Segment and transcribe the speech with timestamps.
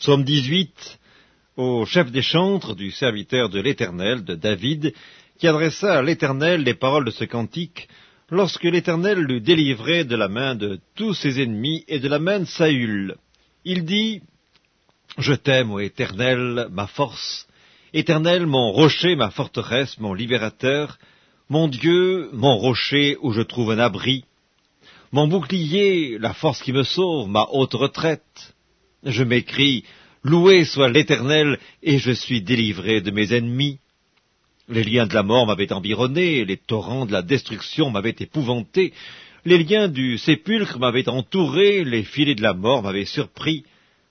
[0.00, 0.98] Psaume 18
[1.58, 4.94] au chef des chantres du serviteur de l'Éternel, de David,
[5.38, 7.86] qui adressa à l'Éternel les paroles de ce cantique,
[8.30, 12.40] lorsque l'Éternel l'eut délivré de la main de tous ses ennemis et de la main
[12.40, 13.16] de Saül.
[13.66, 14.22] Il dit,
[15.18, 17.46] Je t'aime, ô Éternel, ma force,
[17.92, 20.96] Éternel, mon rocher, ma forteresse, mon libérateur,
[21.50, 24.24] mon Dieu, mon rocher où je trouve un abri,
[25.12, 28.54] mon bouclier, la force qui me sauve, ma haute retraite.
[29.04, 29.84] Je m'écris,
[30.22, 33.78] Loué soit l'Éternel, et je suis délivré de mes ennemis.
[34.68, 38.92] Les liens de la mort m'avaient environné, les torrents de la destruction m'avaient épouvanté,
[39.46, 43.64] les liens du sépulcre m'avaient entouré, les filets de la mort m'avaient surpris.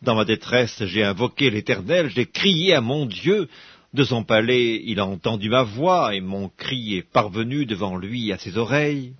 [0.00, 3.48] Dans ma détresse, j'ai invoqué l'Éternel, j'ai crié à mon Dieu.
[3.92, 8.32] De son palais, il a entendu ma voix, et mon cri est parvenu devant lui
[8.32, 9.12] à ses oreilles.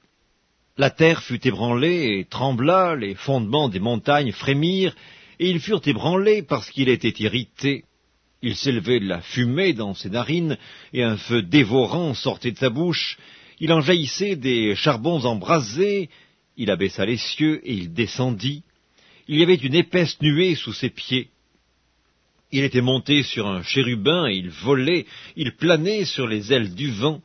[0.79, 4.95] La terre fut ébranlée et trembla, les fondements des montagnes frémirent,
[5.41, 7.85] et ils furent ébranlés parce qu'il était irrité.
[8.43, 10.59] Il s'élevait de la fumée dans ses narines,
[10.92, 13.19] et un feu dévorant sortait de sa bouche.
[13.59, 16.11] Il en jaillissait des charbons embrasés.
[16.59, 18.64] Il abaissa les cieux, et il descendit.
[19.29, 21.31] Il y avait une épaisse nuée sous ses pieds.
[22.53, 26.91] Il était monté sur un chérubin, et il volait, il planait sur les ailes du
[26.91, 27.23] vent.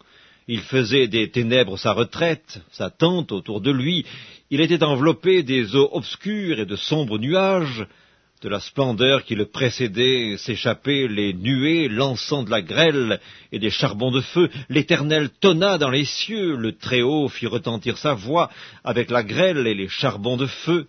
[0.47, 4.05] Il faisait des ténèbres sa retraite, sa tente autour de lui.
[4.51, 7.85] Il était enveloppé des eaux obscures et de sombres nuages.
[8.41, 13.19] De la splendeur qui le précédait s'échappaient les nuées lançant de la grêle
[13.53, 14.49] et des charbons de feu.
[14.67, 18.51] L'Éternel tonna dans les cieux, le Très-Haut fit retentir sa voix
[18.83, 20.87] avec la grêle et les charbons de feu.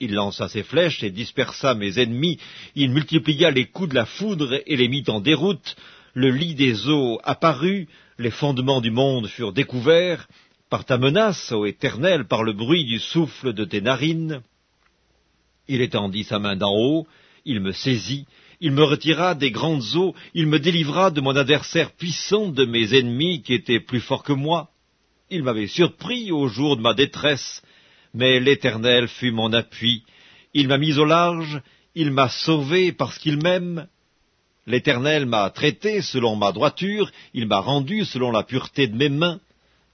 [0.00, 2.38] Il lança ses flèches et dispersa mes ennemis,
[2.74, 5.76] il multiplia les coups de la foudre et les mit en déroute,
[6.14, 10.26] le lit des eaux apparut, les fondements du monde furent découverts,
[10.70, 14.42] par ta menace, ô Éternel, par le bruit du souffle de tes narines.
[15.68, 17.06] Il étendit sa main d'en haut,
[17.44, 18.26] il me saisit,
[18.60, 22.98] il me retira des grandes eaux, il me délivra de mon adversaire puissant, de mes
[22.98, 24.70] ennemis qui étaient plus forts que moi.
[25.30, 27.62] Il m'avait surpris au jour de ma détresse,
[28.14, 30.02] mais l'Éternel fut mon appui.
[30.54, 31.60] Il m'a mis au large,
[31.94, 33.86] il m'a sauvé parce qu'il m'aime.
[34.66, 39.40] L'Éternel m'a traité selon ma droiture, il m'a rendu selon la pureté de mes mains,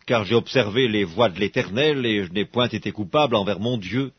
[0.06, 3.76] car j'ai observé les voies de l'Éternel, et je n'ai point été coupable envers mon
[3.76, 4.12] Dieu.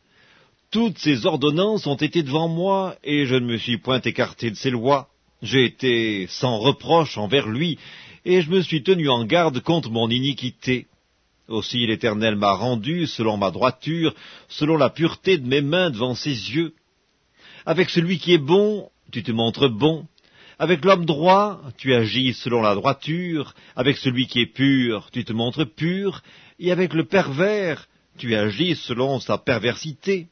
[0.72, 4.56] Toutes ses ordonnances ont été devant moi, et je ne me suis point écarté de
[4.56, 5.10] ses lois.
[5.42, 7.78] J'ai été sans reproche envers lui,
[8.26, 10.88] et je me suis tenu en garde contre mon iniquité.
[11.48, 14.16] Aussi l'Éternel m'a rendu selon ma droiture,
[14.48, 16.74] selon la pureté de mes mains devant ses yeux.
[17.66, 20.08] Avec celui qui est bon, tu te montres bon.
[20.58, 23.54] Avec l'homme droit, tu agis selon la droiture.
[23.76, 26.24] Avec celui qui est pur, tu te montres pur.
[26.60, 27.88] Et avec le pervers,
[28.18, 30.28] tu agis selon sa perversité.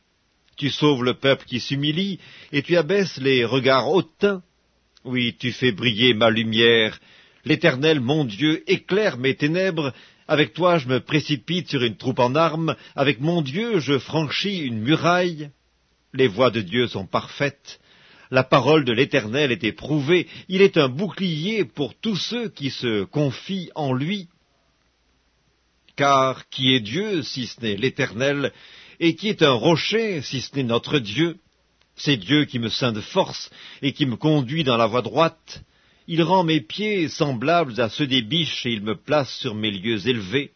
[0.57, 2.19] Tu sauves le peuple qui s'humilie,
[2.51, 4.41] et tu abaisses les regards hautains.
[5.03, 6.99] Oui, tu fais briller ma lumière.
[7.45, 9.93] L'Éternel, mon Dieu, éclaire mes ténèbres.
[10.27, 12.75] Avec toi, je me précipite sur une troupe en armes.
[12.95, 15.49] Avec mon Dieu, je franchis une muraille.
[16.13, 17.79] Les voies de Dieu sont parfaites.
[18.31, 20.27] La parole de l'Éternel est éprouvée.
[20.47, 24.27] Il est un bouclier pour tous ceux qui se confient en lui.
[25.95, 28.51] Car qui est Dieu si ce n'est l'Éternel
[28.99, 31.37] et qui est un rocher, si ce n'est notre Dieu
[31.95, 33.49] C'est Dieu qui me ceint de force
[33.81, 35.63] et qui me conduit dans la voie droite.
[36.07, 39.71] Il rend mes pieds semblables à ceux des biches et il me place sur mes
[39.71, 40.51] lieux élevés.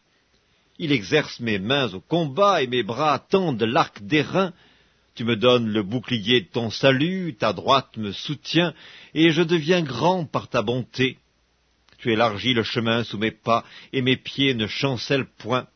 [0.78, 4.52] Il exerce mes mains au combat et mes bras tendent l'arc d'airain.
[5.14, 8.72] Tu me donnes le bouclier de ton salut, ta droite me soutient,
[9.14, 11.18] et je deviens grand par ta bonté.
[11.98, 15.66] Tu élargis le chemin sous mes pas, et mes pieds ne chancellent point.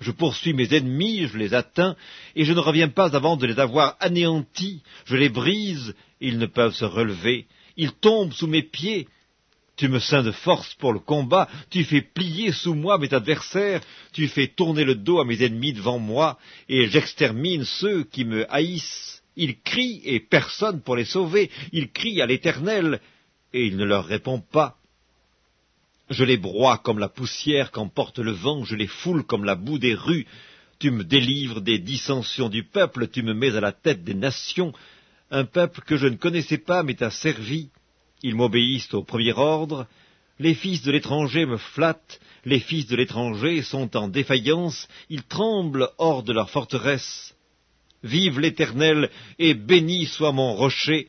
[0.00, 1.96] Je poursuis mes ennemis, je les atteins,
[2.34, 4.82] et je ne reviens pas avant de les avoir anéantis.
[5.04, 7.46] Je les brise, ils ne peuvent se relever.
[7.76, 9.06] Ils tombent sous mes pieds.
[9.76, 13.80] Tu me ceins de force pour le combat, tu fais plier sous moi mes adversaires,
[14.12, 16.38] tu fais tourner le dos à mes ennemis devant moi,
[16.68, 19.22] et j'extermine ceux qui me haïssent.
[19.36, 21.50] Ils crient, et personne pour les sauver.
[21.72, 23.00] Ils crient à l'Éternel,
[23.52, 24.76] et il ne leur répond pas.
[26.10, 29.78] Je les broie comme la poussière qu'emporte le vent, je les foule comme la boue
[29.78, 30.26] des rues.
[30.78, 34.72] Tu me délivres des dissensions du peuple, tu me mets à la tête des nations.
[35.30, 37.70] Un peuple que je ne connaissais pas m'est asservi.
[38.22, 39.86] Ils m'obéissent au premier ordre.
[40.38, 45.90] Les fils de l'étranger me flattent, les fils de l'étranger sont en défaillance, ils tremblent
[45.98, 47.34] hors de leur forteresse.
[48.02, 51.08] Vive l'Éternel, et béni soit mon rocher,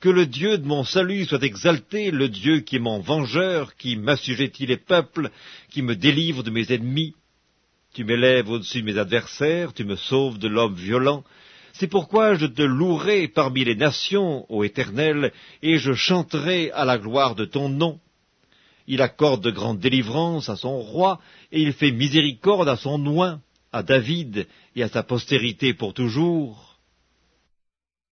[0.00, 3.96] que le Dieu de mon salut soit exalté, le Dieu qui est mon vengeur, qui
[3.96, 5.30] m'assujettit les peuples,
[5.70, 7.14] qui me délivre de mes ennemis.
[7.92, 11.22] Tu m'élèves au-dessus de mes adversaires, tu me sauves de l'homme violent.
[11.74, 15.32] C'est pourquoi je te louerai parmi les nations, ô Éternel,
[15.62, 18.00] et je chanterai à la gloire de ton nom.
[18.86, 21.20] Il accorde de grandes délivrances à son roi,
[21.52, 23.40] et il fait miséricorde à son oint,
[23.72, 26.69] à David et à sa postérité pour toujours.